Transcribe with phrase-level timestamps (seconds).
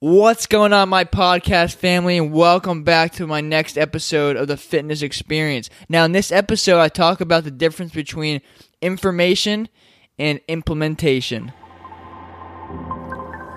[0.00, 4.56] What's going on, my podcast family, and welcome back to my next episode of the
[4.56, 5.70] Fitness Experience.
[5.88, 8.40] Now, in this episode, I talk about the difference between
[8.80, 9.68] information
[10.16, 11.52] and implementation.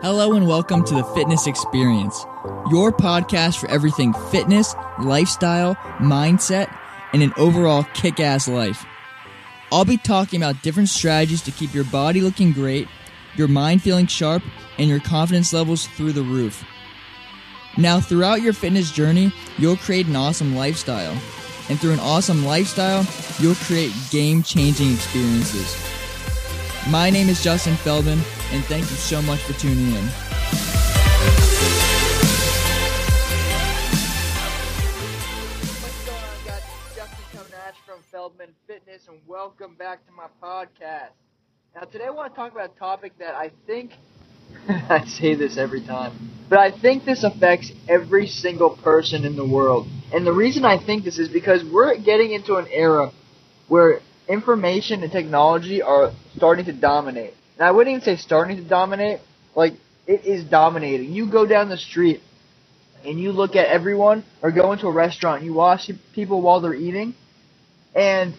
[0.00, 2.24] Hello, and welcome to the Fitness Experience,
[2.70, 6.74] your podcast for everything fitness, lifestyle, mindset,
[7.12, 8.86] and an overall kick ass life.
[9.70, 12.88] I'll be talking about different strategies to keep your body looking great
[13.36, 14.42] your mind feeling sharp,
[14.78, 16.64] and your confidence levels through the roof.
[17.78, 21.16] Now, throughout your fitness journey, you'll create an awesome lifestyle.
[21.68, 23.06] And through an awesome lifestyle,
[23.38, 25.76] you'll create game changing experiences.
[26.90, 30.04] My name is Justin Feldman, and thank you so much for tuning in.
[35.80, 36.62] What's going on, guys?
[36.94, 37.24] Justin
[37.86, 41.12] from Feldman Fitness, and welcome back to my podcast.
[41.74, 43.92] Now, today I want to talk about a topic that I think,
[44.68, 49.48] I say this every time, but I think this affects every single person in the
[49.48, 49.88] world.
[50.12, 53.10] And the reason I think this is because we're getting into an era
[53.68, 57.32] where information and technology are starting to dominate.
[57.56, 59.20] And I wouldn't even say starting to dominate,
[59.54, 59.72] like,
[60.06, 61.12] it is dominating.
[61.14, 62.20] You go down the street
[63.02, 66.60] and you look at everyone, or go into a restaurant, and you watch people while
[66.60, 67.14] they're eating,
[67.94, 68.34] and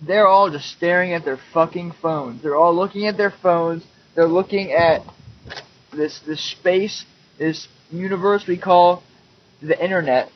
[0.00, 2.42] they're all just staring at their fucking phones.
[2.42, 3.84] They're all looking at their phones.
[4.14, 5.02] They're looking at
[5.92, 7.04] this this space,
[7.38, 9.02] this universe we call
[9.62, 10.30] the internet,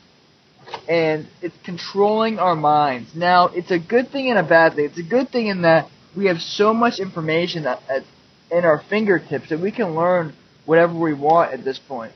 [0.88, 3.14] and it's controlling our minds.
[3.14, 4.86] Now, it's a good thing and a bad thing.
[4.86, 8.02] It's a good thing in that we have so much information at, at
[8.50, 10.34] in our fingertips that we can learn
[10.66, 12.12] whatever we want at this point.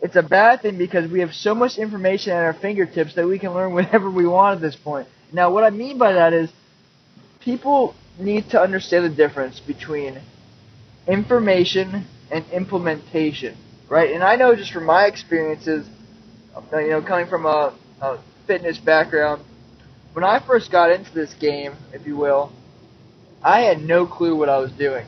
[0.00, 3.38] It's a bad thing because we have so much information at our fingertips that we
[3.38, 5.08] can learn whatever we want at this point.
[5.32, 6.50] Now, what I mean by that is
[7.40, 10.20] people need to understand the difference between
[11.06, 13.56] information and implementation,
[13.88, 14.12] right?
[14.12, 15.88] And I know just from my experiences,
[16.54, 19.42] uh, you know, coming from a, a fitness background,
[20.12, 22.52] when I first got into this game, if you will,
[23.42, 25.06] I had no clue what I was doing.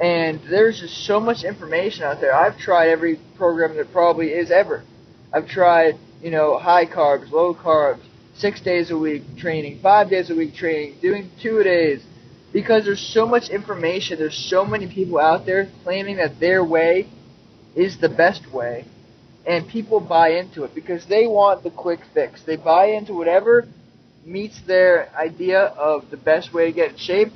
[0.00, 2.34] And there's just so much information out there.
[2.34, 4.82] I've tried every program that probably is ever.
[5.32, 8.00] I've tried, you know, high carbs, low carbs,
[8.34, 12.02] six days a week training, five days a week training, doing two days,
[12.52, 17.08] because there's so much information, there's so many people out there claiming that their way
[17.74, 18.84] is the best way,
[19.46, 22.42] and people buy into it because they want the quick fix.
[22.42, 23.68] They buy into whatever
[24.24, 27.28] meets their idea of the best way to get in shape.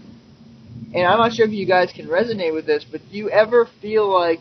[0.95, 3.67] And I'm not sure if you guys can resonate with this, but do you ever
[3.81, 4.41] feel like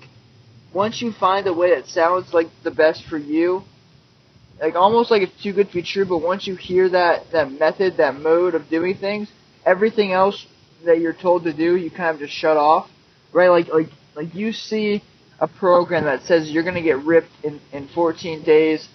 [0.73, 3.63] once you find a way that sounds like the best for you,
[4.59, 6.05] like almost like it's too good to be true.
[6.05, 9.29] But once you hear that that method, that mode of doing things,
[9.65, 10.45] everything else
[10.85, 12.89] that you're told to do, you kind of just shut off,
[13.31, 13.49] right?
[13.49, 15.03] Like like like you see
[15.39, 18.87] a program that says you're gonna get ripped in in 14 days,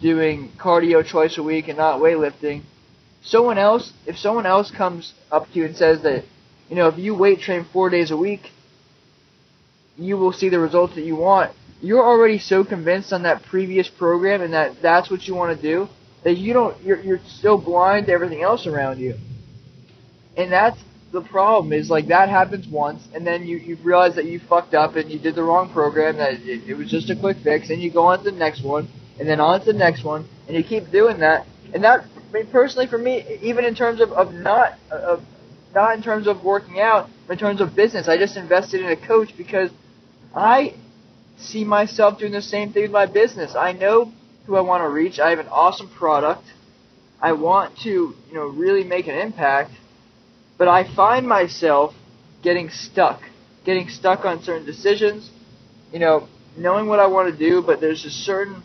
[0.00, 2.62] doing cardio twice a week and not weightlifting.
[3.22, 6.24] Someone else, if someone else comes up to you and says that,
[6.70, 8.52] you know, if you weight train four days a week,
[9.96, 13.88] you will see the results that you want you're already so convinced on that previous
[13.88, 15.88] program and that that's what you want to do
[16.24, 19.14] that you don't you're you're so blind to everything else around you.
[20.36, 20.78] And that's
[21.12, 24.74] the problem is like that happens once and then you you realize that you fucked
[24.74, 27.70] up and you did the wrong program that it, it was just a quick fix
[27.70, 28.88] and you go on to the next one
[29.18, 32.32] and then on to the next one and you keep doing that and that I
[32.32, 35.22] mean, personally for me even in terms of of not of
[35.74, 38.96] not in terms of working out in terms of business I just invested in a
[38.96, 39.70] coach because
[40.34, 40.74] I
[41.38, 43.54] see myself doing the same thing with my business.
[43.54, 44.12] I know
[44.46, 45.18] who I want to reach.
[45.18, 46.44] I have an awesome product.
[47.20, 49.72] I want to, you know, really make an impact,
[50.56, 51.94] but I find myself
[52.42, 53.20] getting stuck,
[53.64, 55.30] getting stuck on certain decisions,
[55.92, 58.62] you know, knowing what I want to do, but there's just certain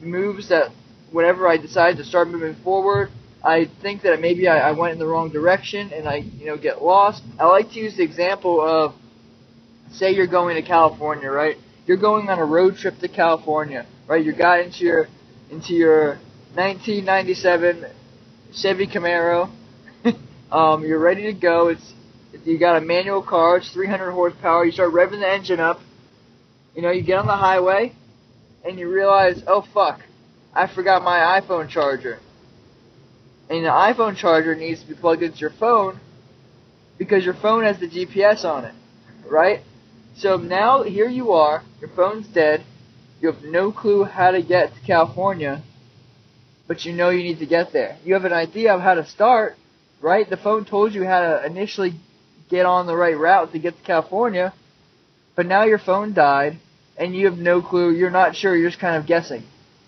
[0.00, 0.72] moves that
[1.12, 3.10] whenever I decide to start moving forward,
[3.42, 6.56] I think that maybe I, I went in the wrong direction and I, you know,
[6.56, 7.22] get lost.
[7.38, 8.94] I like to use the example of,
[9.92, 11.56] say you're going to California, right?
[11.86, 14.24] You're going on a road trip to California, right?
[14.24, 15.08] You got into your
[15.50, 16.18] into your
[16.54, 17.84] 1997
[18.54, 19.50] Chevy Camaro.
[20.52, 21.68] um, you're ready to go.
[21.68, 21.92] It's
[22.44, 23.58] you got a manual car.
[23.58, 24.64] It's 300 horsepower.
[24.64, 25.80] You start revving the engine up.
[26.74, 27.92] You know, you get on the highway,
[28.64, 30.00] and you realize, oh fuck,
[30.52, 32.18] I forgot my iPhone charger.
[33.50, 36.00] And the iPhone charger needs to be plugged into your phone
[36.98, 38.74] because your phone has the GPS on it,
[39.28, 39.60] right?
[40.16, 42.64] So now here you are, your phone's dead,
[43.20, 45.62] you have no clue how to get to California,
[46.66, 47.98] but you know you need to get there.
[48.02, 49.56] You have an idea of how to start,
[50.00, 50.28] right?
[50.28, 51.92] The phone told you how to initially
[52.48, 54.54] get on the right route to get to California,
[55.36, 56.58] but now your phone died,
[56.96, 57.90] and you have no clue.
[57.90, 58.56] You're not sure.
[58.56, 59.42] You're just kind of guessing.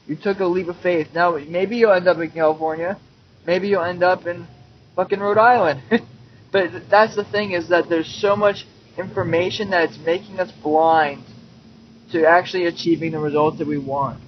[0.07, 1.09] You took a leap of faith.
[1.15, 2.99] Now maybe you'll end up in California.
[3.47, 4.47] Maybe you'll end up in
[4.97, 5.81] fucking Rhode Island.
[6.53, 8.67] but that's the thing is that there's so much
[8.99, 11.25] information that it's making us blind
[12.13, 14.21] to actually achieving the results that we want.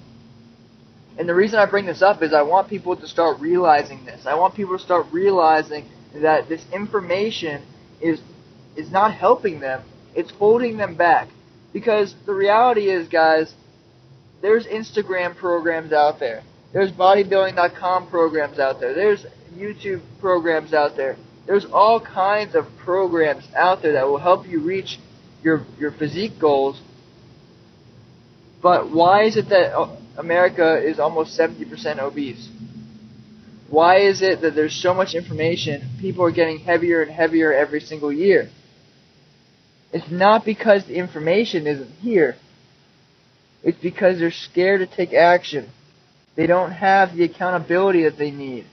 [1.17, 4.25] And the reason I bring this up is I want people to start realizing this.
[4.25, 5.85] I want people to start realizing
[6.15, 7.61] that this information
[8.01, 8.21] is
[8.75, 9.83] is not helping them.
[10.15, 11.27] It's holding them back.
[11.73, 13.53] Because the reality is, guys,
[14.41, 16.41] there's Instagram programs out there.
[16.71, 18.93] There's bodybuilding.com programs out there.
[18.93, 21.17] There's YouTube programs out there.
[21.45, 24.99] There's all kinds of programs out there that will help you reach
[25.43, 26.81] your your physique goals.
[28.61, 32.49] But why is it that uh, America is almost 70% obese?
[33.69, 37.79] Why is it that there's so much information, people are getting heavier and heavier every
[37.79, 38.49] single year?
[39.93, 42.35] It's not because the information isn't here.
[43.63, 45.69] It's because they're scared to take action.
[46.35, 48.65] They don't have the accountability that they need.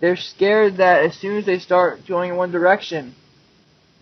[0.00, 3.14] They're scared that as soon as they start going in one direction,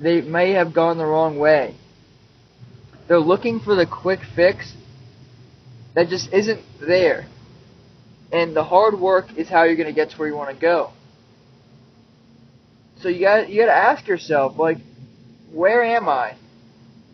[0.00, 1.76] they may have gone the wrong way.
[3.06, 4.72] They're looking for the quick fix
[5.94, 7.26] that just isn't there.
[8.32, 10.60] And the hard work is how you're going to get to where you want to
[10.60, 10.90] go.
[13.00, 14.78] So you got you got to ask yourself like
[15.52, 16.36] where am I?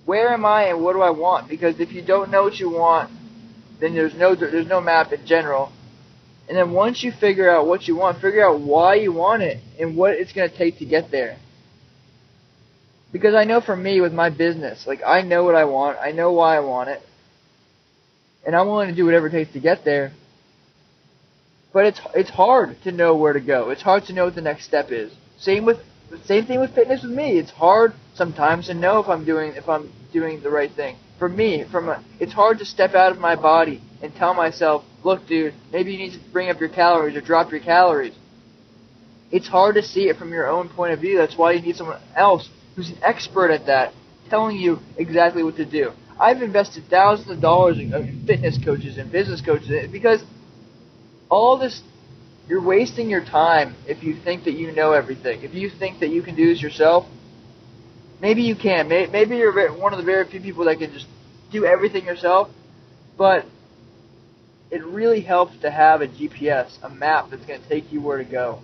[0.06, 1.48] Where am I and what do I want?
[1.48, 3.10] Because if you don't know what you want,
[3.80, 5.72] then there's no there's no map in general.
[6.48, 9.58] And then once you figure out what you want, figure out why you want it
[9.78, 11.36] and what it's going to take to get there.
[13.12, 16.12] Because I know for me with my business, like I know what I want, I
[16.12, 17.02] know why I want it,
[18.46, 20.12] and I'm willing to do whatever it takes to get there.
[21.72, 23.70] But it's it's hard to know where to go.
[23.70, 25.12] It's hard to know what the next step is.
[25.38, 25.78] Same with
[26.24, 27.38] same thing with fitness with me.
[27.38, 30.96] It's hard sometimes to know if I'm doing if I'm doing the right thing.
[31.18, 34.84] For me, from a, it's hard to step out of my body and tell myself,
[35.04, 38.14] look, dude, maybe you need to bring up your calories or drop your calories.
[39.30, 41.18] It's hard to see it from your own point of view.
[41.18, 42.48] That's why you need someone else
[42.80, 43.92] who's an expert at that,
[44.30, 45.92] telling you exactly what to do.
[46.18, 50.24] I've invested thousands of dollars in uh, fitness coaches and business coaches eh, because
[51.28, 51.82] all this
[52.48, 55.42] you're wasting your time if you think that you know everything.
[55.42, 57.06] If you think that you can do this yourself,
[58.20, 58.88] maybe you can.
[58.88, 61.06] Maybe you're one of the very few people that can just
[61.52, 62.48] do everything yourself.
[63.18, 63.44] But
[64.70, 68.18] it really helps to have a GPS, a map that's going to take you where
[68.18, 68.60] to go.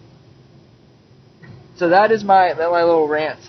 [1.76, 3.40] So that is my my little rant.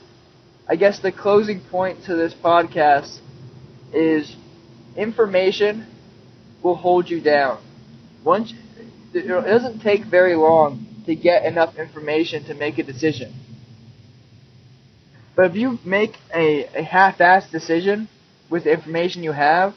[0.69, 3.19] I guess the closing point to this podcast
[3.93, 4.35] is
[4.97, 5.87] information
[6.61, 7.61] will hold you down.
[8.23, 8.53] Once
[9.13, 13.33] it doesn't take very long to get enough information to make a decision.
[15.37, 18.09] But if you make a, a half-assed decision
[18.49, 19.73] with the information you have,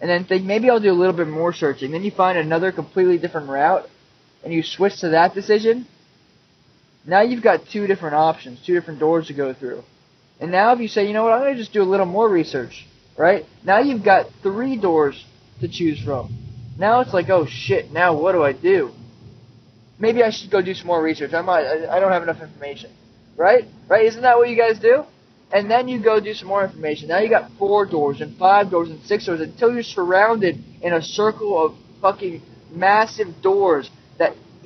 [0.00, 2.70] and then think maybe I'll do a little bit more searching, then you find another
[2.70, 3.88] completely different route,
[4.44, 5.86] and you switch to that decision,
[7.06, 9.82] now you've got two different options, two different doors to go through.
[10.40, 12.06] And now if you say, you know what, I'm going to just do a little
[12.06, 12.86] more research,
[13.16, 13.44] right?
[13.64, 15.24] Now you've got three doors
[15.60, 16.36] to choose from.
[16.78, 18.90] Now it's like, oh shit, now what do I do?
[19.98, 21.32] Maybe I should go do some more research.
[21.32, 22.90] I might, I, I don't have enough information.
[23.36, 23.64] Right?
[23.88, 24.04] Right?
[24.06, 25.04] Isn't that what you guys do?
[25.52, 27.08] And then you go do some more information.
[27.08, 30.92] Now you got four doors and five doors and six doors until you're surrounded in
[30.92, 33.88] a circle of fucking massive doors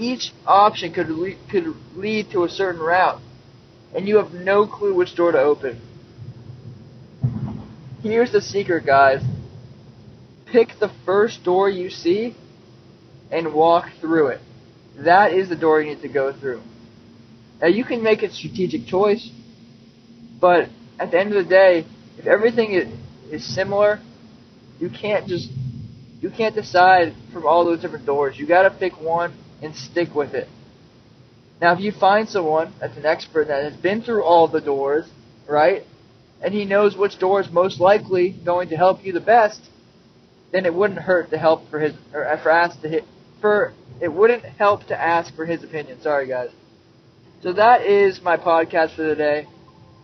[0.00, 3.20] each option could le- could lead to a certain route,
[3.94, 5.80] and you have no clue which door to open.
[8.02, 9.22] Here's the secret, guys
[10.50, 12.34] pick the first door you see
[13.30, 14.40] and walk through it.
[14.98, 16.62] That is the door you need to go through.
[17.60, 19.30] Now you can make a strategic choice,
[20.40, 21.86] but at the end of the day,
[22.18, 22.88] if everything is,
[23.30, 24.00] is similar,
[24.78, 25.50] you can't just
[26.20, 28.38] you can't decide from all those different doors.
[28.38, 30.48] You got to pick one and stick with it.
[31.60, 35.06] Now, if you find someone that's an expert that has been through all the doors,
[35.46, 35.84] right,
[36.42, 39.60] and he knows which door is most likely going to help you the best,
[40.52, 43.04] then it wouldn't hurt to help for his or for ask to hit
[43.40, 46.00] for it wouldn't help to ask for his opinion.
[46.00, 46.50] Sorry guys.
[47.42, 49.46] So that is my podcast for today.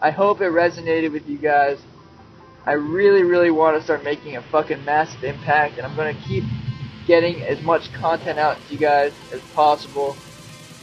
[0.00, 1.78] I hope it resonated with you guys.
[2.66, 6.44] I really, really want to start making a fucking massive impact, and I'm gonna keep
[7.06, 10.16] getting as much content out to you guys as possible.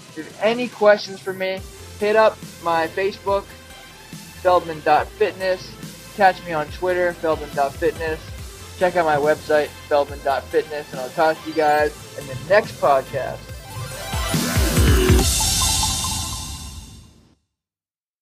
[0.09, 1.59] If you have any questions for me,
[1.99, 3.43] hit up my Facebook,
[4.41, 6.15] Feldman.fitness.
[6.15, 8.19] Catch me on Twitter, Feldman.fitness
[8.77, 13.52] check out my website, feldman.fitness, and I'll talk to you guys in the next podcast.